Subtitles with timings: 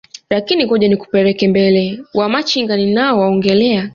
[0.29, 3.89] Lakin ngoja nikupeleke mbele Wamachinga ninao waongelea